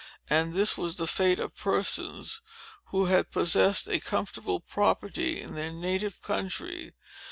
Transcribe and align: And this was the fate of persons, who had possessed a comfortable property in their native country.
And 0.31 0.55
this 0.55 0.79
was 0.79 0.95
the 0.95 1.05
fate 1.05 1.37
of 1.39 1.55
persons, 1.55 2.41
who 2.85 3.05
had 3.05 3.29
possessed 3.29 3.87
a 3.87 3.99
comfortable 3.99 4.59
property 4.59 5.39
in 5.39 5.53
their 5.53 5.71
native 5.71 6.23
country. 6.23 6.95